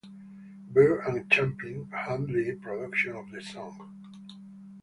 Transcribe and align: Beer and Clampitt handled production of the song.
Beer 0.73 0.99
and 1.01 1.29
Clampitt 1.29 1.93
handled 1.93 2.59
production 2.63 3.15
of 3.15 3.29
the 3.29 3.39
song. 3.39 3.93